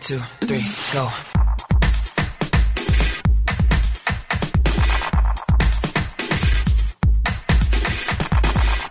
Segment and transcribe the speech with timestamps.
[0.00, 1.10] two, three, go.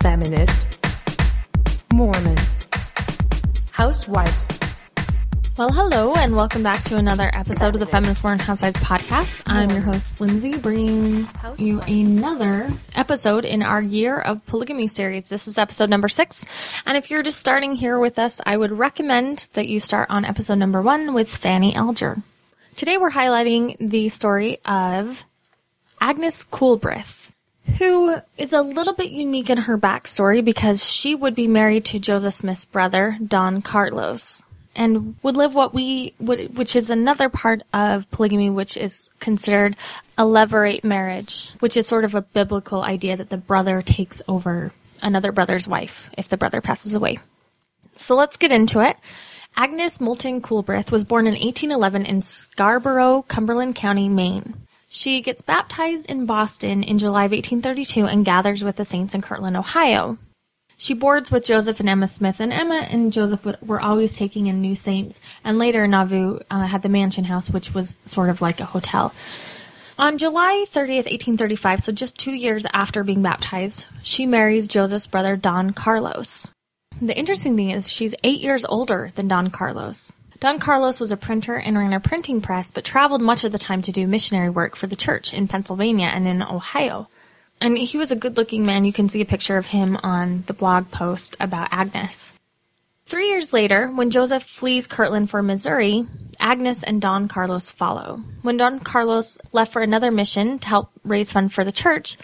[0.02, 0.78] Feminist,
[1.92, 2.36] Mormon,
[3.72, 4.59] Housewives.
[5.60, 9.42] Well, hello, and welcome back to another episode of the Feminist Mormon Housewives podcast.
[9.44, 11.28] I'm your host, Lindsay, bringing
[11.58, 15.28] you another episode in our Year of Polygamy series.
[15.28, 16.46] This is episode number six,
[16.86, 20.24] and if you're just starting here with us, I would recommend that you start on
[20.24, 22.22] episode number one with Fanny Alger.
[22.76, 25.24] Today we're highlighting the story of
[26.00, 27.32] Agnes Coolbrith,
[27.76, 31.98] who is a little bit unique in her backstory because she would be married to
[31.98, 34.46] Joseph Smith's brother, Don Carlos
[34.80, 39.76] and would live what we would, which is another part of polygamy, which is considered
[40.16, 44.72] a levirate marriage, which is sort of a biblical idea that the brother takes over
[45.02, 47.18] another brother's wife if the brother passes away.
[47.96, 48.96] So let's get into it.
[49.54, 54.54] Agnes Moulton Coolbrith was born in 1811 in Scarborough, Cumberland County, Maine.
[54.88, 59.20] She gets baptized in Boston in July of 1832 and gathers with the saints in
[59.20, 60.16] Kirtland, Ohio.
[60.80, 64.62] She boards with Joseph and Emma Smith, and Emma and Joseph were always taking in
[64.62, 65.20] new saints.
[65.44, 69.12] And later, Nauvoo uh, had the mansion house, which was sort of like a hotel.
[69.98, 75.36] On July 30th, 1835, so just two years after being baptized, she marries Joseph's brother
[75.36, 76.50] Don Carlos.
[77.02, 80.14] The interesting thing is she's eight years older than Don Carlos.
[80.38, 83.58] Don Carlos was a printer and ran a printing press, but traveled much of the
[83.58, 87.06] time to do missionary work for the church in Pennsylvania and in Ohio.
[87.60, 88.84] And he was a good looking man.
[88.84, 92.34] You can see a picture of him on the blog post about Agnes.
[93.06, 96.06] Three years later, when Joseph flees Kirtland for Missouri,
[96.38, 98.22] Agnes and Don Carlos follow.
[98.42, 102.16] When Don Carlos left for another mission to help raise funds for the church,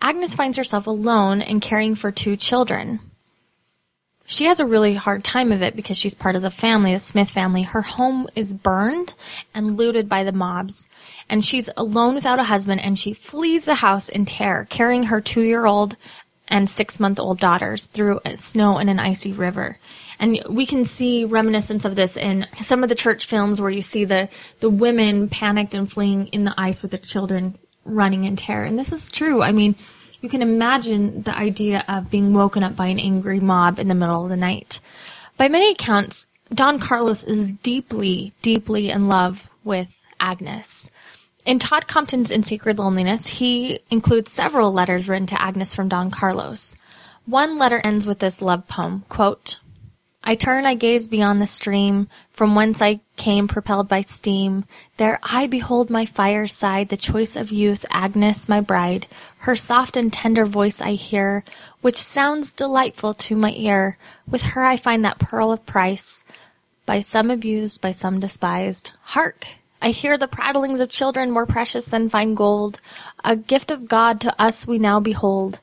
[0.00, 2.98] Agnes finds herself alone and caring for two children.
[4.32, 7.00] She has a really hard time of it because she's part of the family, the
[7.00, 7.64] Smith family.
[7.64, 9.12] Her home is burned
[9.52, 10.88] and looted by the mobs,
[11.28, 15.20] and she's alone without a husband, and she flees the house in terror, carrying her
[15.20, 15.96] two year old
[16.48, 19.78] and six month old daughters through snow and an icy river.
[20.18, 23.82] And we can see reminiscence of this in some of the church films where you
[23.82, 28.36] see the, the women panicked and fleeing in the ice with their children running in
[28.36, 28.64] terror.
[28.64, 29.42] And this is true.
[29.42, 29.74] I mean,
[30.22, 33.94] you can imagine the idea of being woken up by an angry mob in the
[33.94, 34.80] middle of the night.
[35.36, 40.90] By many accounts, Don Carlos is deeply, deeply in love with Agnes.
[41.44, 46.10] In Todd Compton's In Sacred Loneliness, he includes several letters written to Agnes from Don
[46.10, 46.76] Carlos.
[47.26, 49.58] One letter ends with this love poem, quote,
[50.24, 54.64] I turn, I gaze beyond the stream, from whence I came propelled by steam.
[54.96, 59.08] There I behold my fireside, the choice of youth, Agnes, my bride.
[59.38, 61.42] Her soft and tender voice I hear,
[61.80, 63.98] which sounds delightful to my ear.
[64.28, 66.24] With her I find that pearl of price,
[66.86, 68.92] by some abused, by some despised.
[69.02, 69.46] Hark!
[69.80, 72.80] I hear the prattlings of children more precious than fine gold.
[73.24, 75.58] A gift of God to us we now behold.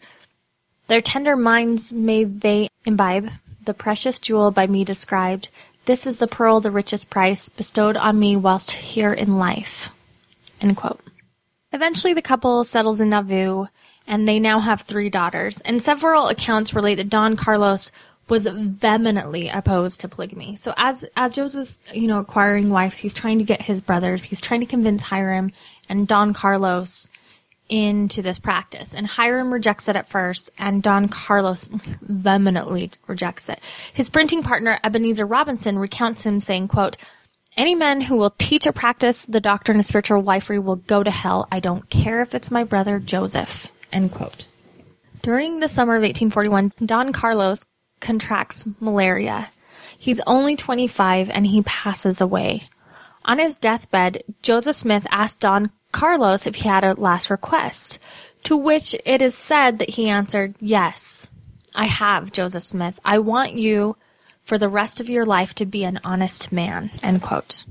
[0.87, 3.31] Their tender minds may they imbibe,
[3.69, 5.47] the precious jewel by me described.
[5.85, 9.91] This is the pearl, the richest price, bestowed on me whilst here in life.
[11.71, 13.67] Eventually, the couple settles in Nauvoo,
[14.07, 15.61] and they now have three daughters.
[15.61, 17.91] And several accounts relate that Don Carlos
[18.27, 20.55] was vehemently opposed to polygamy.
[20.55, 24.41] So as as Joseph's, you know, acquiring wives, he's trying to get his brothers, he's
[24.41, 25.51] trying to convince Hyrum
[25.87, 27.11] and Don Carlos
[27.69, 28.93] into this practice.
[28.93, 31.69] And Hyrum rejects it at first, and Don Carlos
[32.01, 33.61] vehemently rejects it.
[33.93, 36.97] His printing partner, Ebenezer Robinson, recounts him saying, quote,
[37.55, 41.11] any man who will teach or practice the doctrine of spiritual wifery will go to
[41.11, 41.47] hell.
[41.51, 43.67] I don't care if it's my brother Joseph.
[43.91, 44.45] End quote.
[45.21, 47.65] During the summer of 1841, Don Carlos
[47.99, 49.51] contracts malaria.
[49.97, 52.63] He's only 25 and he passes away.
[53.25, 57.99] On his deathbed, Joseph Smith asked Don Carlos if he had a last request,
[58.43, 61.29] to which it is said that he answered, Yes,
[61.75, 62.99] I have, Joseph Smith.
[63.03, 63.95] I want you
[64.43, 66.91] for the rest of your life to be an honest man.
[67.03, 67.65] End quote.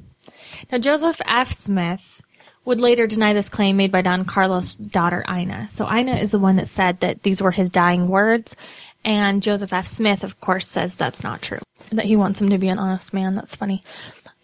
[0.70, 1.52] Now, Joseph F.
[1.52, 2.22] Smith
[2.64, 5.69] would later deny this claim made by Don Carlos' daughter Ina.
[5.69, 8.56] So Ina is the one that said that these were his dying words,
[9.04, 9.87] and Joseph F.
[9.87, 11.60] Smith, of course, says that's not true.
[11.93, 13.34] That he wants him to be an honest man.
[13.34, 13.82] That's funny.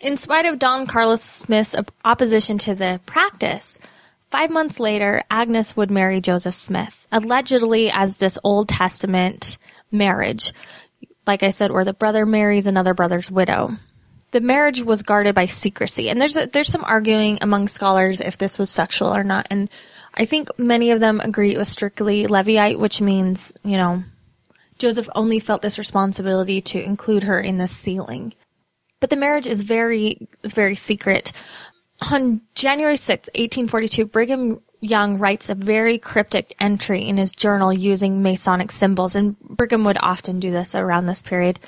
[0.05, 1.75] In spite of Don Carlos Smith's
[2.05, 3.79] opposition to the practice,
[4.31, 9.57] five months later, Agnes would marry Joseph Smith, allegedly as this Old Testament
[9.91, 10.53] marriage.
[11.27, 13.79] Like I said, where the brother marries another brother's widow.
[14.33, 18.37] The marriage was guarded by secrecy, and there's a, there's some arguing among scholars if
[18.37, 19.71] this was sexual or not, and
[20.13, 24.05] I think many of them agree it was strictly Levirate, which means, you know,
[24.77, 28.35] Joseph only felt this responsibility to include her in the sealing.
[29.05, 31.31] But the marriage is very, very secret.
[32.11, 38.23] On January 6, 1842, Brigham Young writes a very cryptic entry in his journal using
[38.23, 41.61] Masonic symbols, and Brigham would often do this around this period.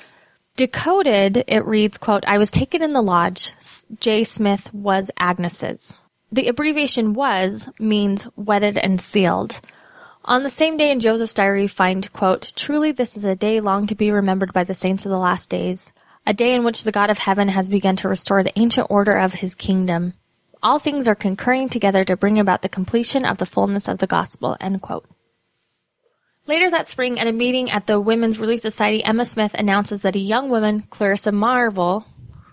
[0.55, 3.53] Decoded, it reads, quote, I was taken in the lodge.
[3.99, 4.23] J.
[4.23, 5.99] Smith was Agnes's.
[6.31, 9.61] The abbreviation was means wedded and sealed.
[10.25, 13.59] On the same day in Joseph's diary, we find, quote, Truly this is a day
[13.59, 15.93] long to be remembered by the saints of the last days,
[16.27, 19.17] a day in which the God of heaven has begun to restore the ancient order
[19.17, 20.13] of his kingdom.
[20.61, 24.07] All things are concurring together to bring about the completion of the fullness of the
[24.07, 24.57] gospel.
[26.45, 30.17] Later that spring, at a meeting at the Women's Relief Society, Emma Smith announces that
[30.17, 32.05] a young woman, Clarissa Marvel,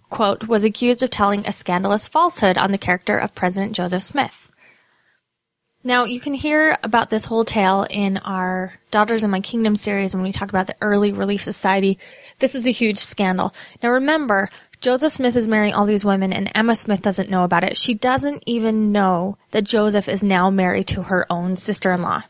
[0.08, 4.43] quote, was accused of telling a scandalous falsehood on the character of President Joseph Smith.
[5.86, 10.14] Now, you can hear about this whole tale in our Daughters in My Kingdom series
[10.14, 11.98] when we talk about the early Relief Society.
[12.38, 13.54] This is a huge scandal.
[13.82, 14.48] Now remember,
[14.80, 17.76] Joseph Smith is marrying all these women and Emma Smith doesn't know about it.
[17.76, 22.22] She doesn't even know that Joseph is now married to her own sister-in-law.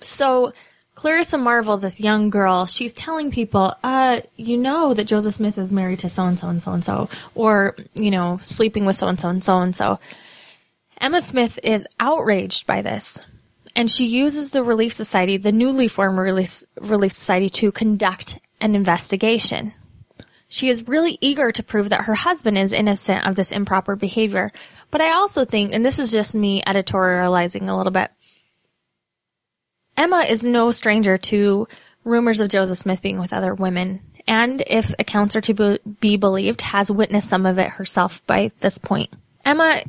[0.00, 0.52] So,
[0.94, 2.66] Clarissa Marvel's this young girl.
[2.66, 7.08] She's telling people, uh, you know that Joseph Smith is married to so-and-so and so-and-so,
[7.34, 9.98] or, you know, sleeping with so-and-so and so-and-so.
[10.98, 13.24] Emma Smith is outraged by this,
[13.74, 19.74] and she uses the Relief Society, the newly formed Relief, Society, to conduct an investigation.
[20.48, 24.52] She is really eager to prove that her husband is innocent of this improper behavior.
[24.90, 28.10] But I also think, and this is just me editorializing a little bit,
[29.96, 31.66] Emma is no stranger to
[32.04, 36.60] rumors of Joseph Smith being with other women, and if accounts are to be believed,
[36.60, 39.10] has witnessed some of it herself by this point.
[39.44, 39.82] Emma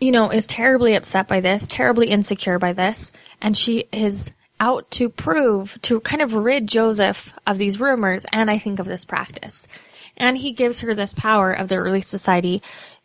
[0.00, 4.90] you know, is terribly upset by this, terribly insecure by this, and she is out
[4.90, 9.04] to prove, to kind of rid Joseph of these rumors and I think of this
[9.04, 9.68] practice.
[10.16, 12.62] And he gives her this power of the Relief Society.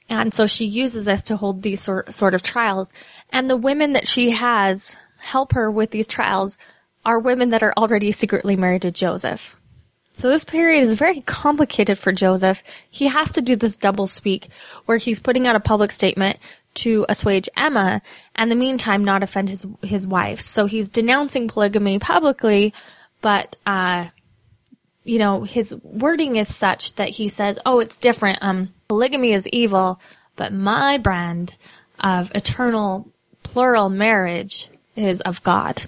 [0.10, 2.94] And so she uses this to hold these sort, sort of trials.
[3.32, 6.58] And the women that she has help her with these trials
[7.04, 9.56] are women that are already secretly married to Joseph.
[10.14, 12.64] So this period is very complicated for Joseph.
[12.90, 14.50] He has to do this double speak
[14.86, 16.38] where he's putting out a public statement
[16.74, 18.02] to assuage Emma
[18.36, 20.42] and the meantime not offend his his wife.
[20.42, 22.74] So he's denouncing polygamy publicly,
[23.22, 24.08] but uh
[25.04, 28.40] you know, his wording is such that he says, "Oh, it's different.
[28.42, 30.00] Um polygamy is evil,
[30.36, 31.58] but my brand
[32.00, 33.08] of eternal
[33.44, 35.82] plural marriage is of God."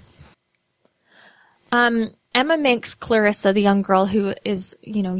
[1.72, 5.18] Um Emma makes Clarissa, the young girl who is, you know,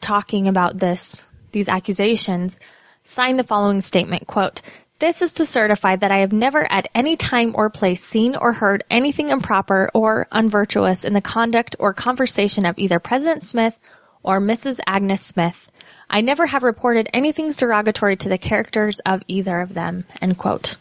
[0.00, 2.60] talking about this these accusations,
[3.04, 4.62] sign the following statement, quote,
[5.02, 8.52] this is to certify that I have never at any time or place seen or
[8.52, 13.76] heard anything improper or unvirtuous in the conduct or conversation of either President Smith
[14.22, 14.78] or Mrs.
[14.86, 15.72] Agnes Smith.
[16.08, 20.04] I never have reported anything derogatory to the characters of either of them.
[20.20, 20.76] End quote.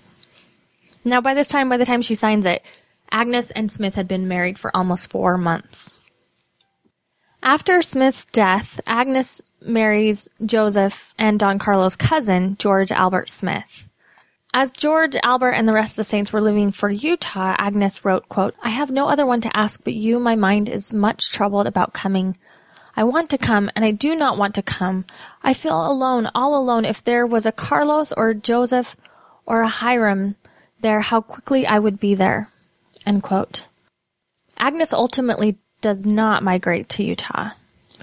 [1.03, 2.63] Now, by this time, by the time she signs it,
[3.09, 5.97] Agnes and Smith had been married for almost four months.
[7.41, 13.87] After Smith's death, Agnes marries Joseph and Don Carlos' cousin, George Albert Smith.
[14.53, 18.27] As George, Albert, and the rest of the saints were leaving for Utah, Agnes wrote,
[18.27, 20.19] quote, I have no other one to ask but you.
[20.19, 22.37] My mind is much troubled about coming.
[22.97, 25.05] I want to come, and I do not want to come.
[25.41, 26.83] I feel alone, all alone.
[26.83, 28.97] If there was a Carlos or a Joseph
[29.45, 30.35] or a Hyrum
[30.81, 32.49] there, how quickly I would be there.
[33.05, 33.67] End quote.
[34.57, 37.51] Agnes ultimately does not migrate to Utah.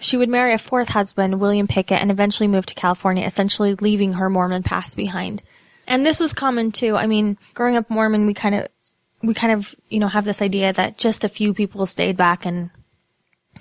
[0.00, 4.14] She would marry a fourth husband, William Pickett, and eventually move to California, essentially leaving
[4.14, 5.42] her Mormon past behind.
[5.88, 6.96] And this was common too.
[6.96, 8.68] I mean, growing up Mormon, we kind of,
[9.22, 12.44] we kind of, you know, have this idea that just a few people stayed back
[12.44, 12.70] and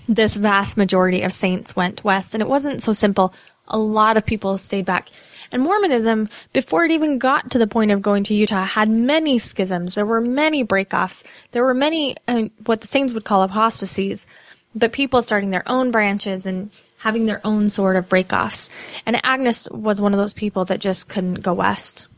[0.10, 2.36] this vast majority of saints went west.
[2.36, 3.34] And it wasn't so simple.
[3.70, 5.10] A lot of people stayed back.
[5.54, 9.40] And Mormonism, before it even got to the point of going to Utah, had many
[9.40, 9.96] schisms.
[9.96, 11.24] There were many breakoffs.
[11.52, 14.28] There were many, uh, what the saints would call apostasies,
[14.76, 18.70] but people starting their own branches and having their own sort of breakoffs.
[19.06, 22.10] And Agnes was one of those people that just couldn't go west.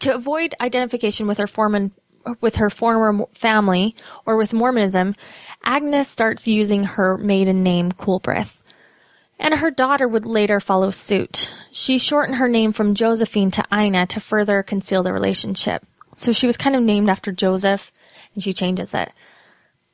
[0.00, 1.90] To avoid identification with her former,
[2.40, 3.94] with her former family
[4.26, 5.14] or with Mormonism,
[5.64, 8.56] Agnes starts using her maiden name Coolbrith.
[9.38, 11.52] And her daughter would later follow suit.
[11.70, 15.86] She shortened her name from Josephine to Ina to further conceal the relationship.
[16.16, 17.90] So she was kind of named after Joseph,
[18.34, 19.10] and she changes it.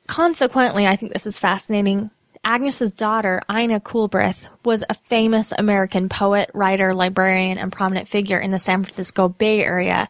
[0.07, 2.11] Consequently, I think this is fascinating.
[2.47, 8.51] Agnes's daughter, Ina Coolbrith, was a famous American poet, writer, librarian, and prominent figure in
[8.51, 10.07] the San Francisco Bay Area.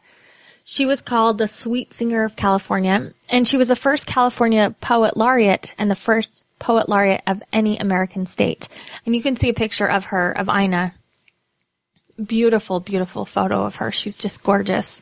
[0.64, 5.18] She was called the Sweet Singer of California, and she was the first California poet
[5.18, 8.68] laureate and the first poet laureate of any American state.
[9.04, 10.94] And you can see a picture of her, of Ina.
[12.24, 13.92] Beautiful, beautiful photo of her.
[13.92, 15.02] She's just gorgeous.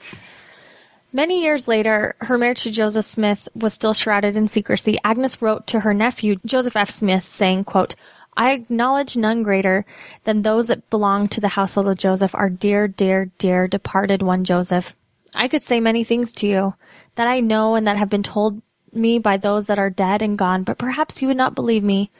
[1.16, 4.98] Many years later, her marriage to Joseph Smith was still shrouded in secrecy.
[5.02, 6.90] Agnes wrote to her nephew, Joseph F.
[6.90, 7.96] Smith, saying, quote,
[8.36, 9.86] I acknowledge none greater
[10.26, 14.44] than those that belong to the household of Joseph, our dear, dear, dear departed one
[14.44, 14.94] Joseph.
[15.34, 16.74] I could say many things to you
[17.16, 20.38] that I know and that have been told me by those that are dead and
[20.38, 22.12] gone, but perhaps you would not believe me.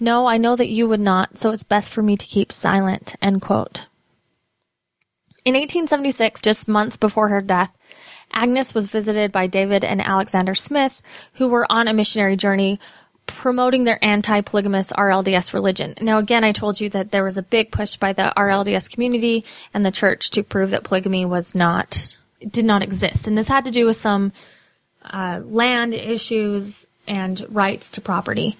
[0.00, 3.14] No, I know that you would not, so it's best for me to keep silent.
[3.20, 3.88] End quote.
[5.44, 7.76] In 1876, just months before her death,
[8.32, 11.02] Agnes was visited by David and Alexander Smith,
[11.34, 12.80] who were on a missionary journey
[13.26, 15.94] promoting their anti-polygamous RLDS religion.
[16.00, 19.44] Now again, I told you that there was a big push by the RLDS community
[19.72, 23.26] and the church to prove that polygamy was not, did not exist.
[23.26, 24.32] And this had to do with some
[25.04, 28.56] uh, land issues and rights to property.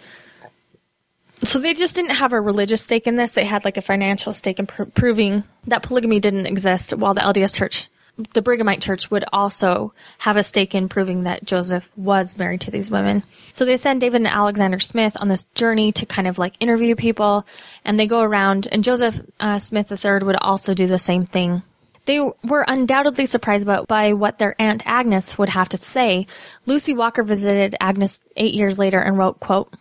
[1.39, 3.33] So they just didn't have a religious stake in this.
[3.33, 7.21] They had like a financial stake in pr- proving that polygamy didn't exist while the
[7.21, 12.39] LDS church the Brighamite church would also have a stake in proving that Joseph was
[12.39, 13.23] married to these women.
[13.53, 16.95] So they send David and Alexander Smith on this journey to kind of like interview
[16.95, 17.47] people,
[17.85, 21.63] and they go around, and Joseph uh, Smith III would also do the same thing.
[22.05, 26.27] They were undoubtedly surprised about, by what their aunt Agnes would have to say.
[26.67, 29.73] Lucy Walker visited Agnes eight years later and wrote, quote,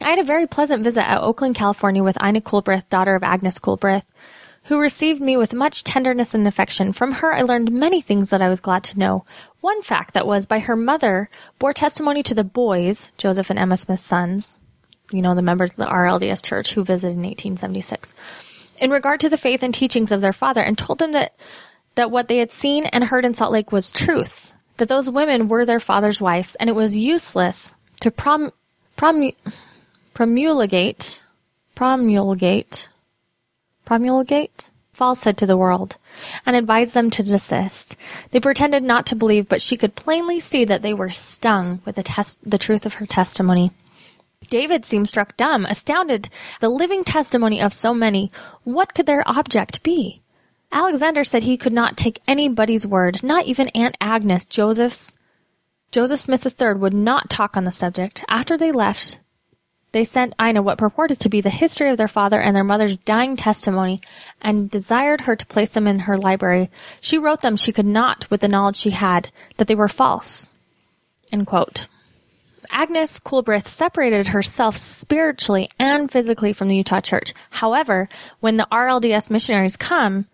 [0.00, 3.58] I had a very pleasant visit at Oakland, California with Ina Coolbrith, daughter of Agnes
[3.58, 4.04] Coolbrith
[4.66, 6.92] who received me with much tenderness and affection.
[6.92, 9.24] From her I learned many things that I was glad to know.
[9.60, 13.76] One fact that was by her mother bore testimony to the boys, Joseph and Emma
[13.76, 14.58] Smith's sons,
[15.12, 18.14] you know, the members of the RLDS church who visited in 1876,
[18.78, 21.34] in regard to the faith and teachings of their father and told them that,
[21.94, 25.48] that what they had seen and heard in Salt Lake was truth, that those women
[25.48, 28.52] were their father's wives and it was useless to prom,
[28.96, 29.30] prom,
[30.12, 31.22] promulgate,
[31.76, 32.88] promulgate,
[33.86, 35.96] promulgate falsehood to the world
[36.44, 37.96] and advised them to desist.
[38.30, 41.96] They pretended not to believe, but she could plainly see that they were stung with
[41.96, 43.70] the, the truth of her testimony.
[44.48, 46.28] David seemed struck dumb, astounded.
[46.60, 48.30] The living testimony of so many.
[48.64, 50.22] What could their object be?
[50.72, 55.18] Alexander said he could not take anybody's word, not even Aunt Agnes, Joseph's.
[55.92, 58.24] Joseph Smith III would not talk on the subject.
[58.28, 59.18] After they left,
[59.96, 62.98] they sent Ina what purported to be the history of their father and their mother's
[62.98, 64.02] dying testimony
[64.42, 66.70] and desired her to place them in her library.
[67.00, 70.52] She wrote them she could not, with the knowledge she had, that they were false.
[72.70, 77.32] Agnes Coolbrith separated herself spiritually and physically from the Utah church.
[77.48, 78.10] However,
[78.40, 80.26] when the RLDS missionaries come,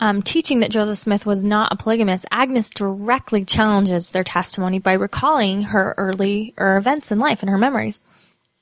[0.00, 4.94] um, teaching that Joseph Smith was not a polygamist, Agnes directly challenges their testimony by
[4.94, 8.00] recalling her early events in life and her memories.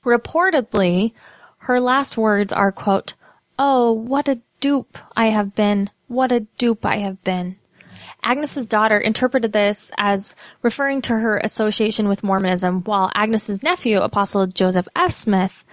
[0.05, 1.13] Reportedly,
[1.59, 3.13] her last words are, quote,
[3.57, 5.89] Oh, what a dupe I have been.
[6.07, 7.57] What a dupe I have been.
[8.23, 14.47] Agnes's daughter interpreted this as referring to her association with Mormonism, while Agnes's nephew, Apostle
[14.47, 15.11] Joseph F.
[15.11, 15.65] Smith,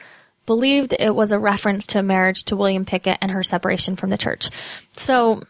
[0.47, 4.11] believed it was a reference to a marriage to William Pickett and her separation from
[4.11, 4.51] the church.
[4.93, 5.43] So,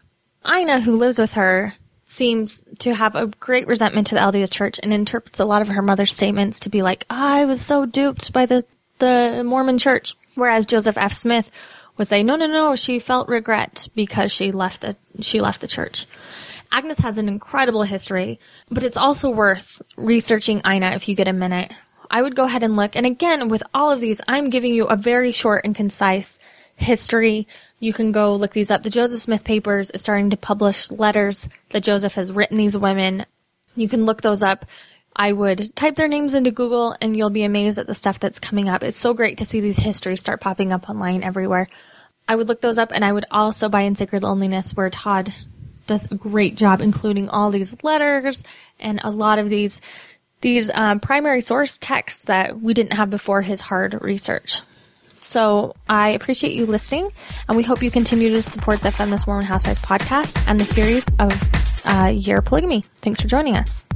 [0.47, 1.73] Ina, who lives with her,
[2.09, 5.67] seems to have a great resentment to the LDS church and interprets a lot of
[5.67, 8.63] her mother's statements to be like, I was so duped by the,
[8.99, 10.15] the Mormon church.
[10.33, 11.11] Whereas Joseph F.
[11.11, 11.51] Smith
[11.97, 15.67] would say, no, no, no, she felt regret because she left the, she left the
[15.67, 16.05] church.
[16.71, 18.39] Agnes has an incredible history,
[18.71, 21.73] but it's also worth researching Ina if you get a minute.
[22.09, 22.95] I would go ahead and look.
[22.95, 26.39] And again, with all of these, I'm giving you a very short and concise
[26.77, 27.47] history
[27.79, 28.83] you can go look these up.
[28.83, 33.25] The Joseph Smith Papers is starting to publish letters that Joseph has written these women.
[33.75, 34.65] You can look those up.
[35.15, 38.39] I would type their names into Google and you'll be amazed at the stuff that's
[38.39, 38.83] coming up.
[38.83, 41.67] It's so great to see these histories start popping up online everywhere.
[42.27, 45.33] I would look those up and I would also buy In Sacred Loneliness where Todd
[45.85, 48.43] does a great job including all these letters
[48.79, 49.81] and a lot of these
[50.41, 54.61] these um, primary source texts that we didn't have before his hard research.
[55.21, 57.09] So I appreciate you listening,
[57.47, 61.05] and we hope you continue to support the Feminist Mormon Housewives podcast and the series
[61.19, 62.83] of uh, Year Polygamy.
[62.97, 63.87] Thanks for joining us.